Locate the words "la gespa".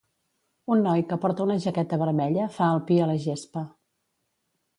3.13-3.65